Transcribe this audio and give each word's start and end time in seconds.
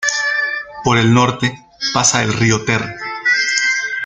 Por 0.83 0.97
el 0.97 1.13
norte 1.13 1.63
pasa 1.93 2.23
el 2.23 2.33
río 2.33 2.65
Ter. 2.65 2.81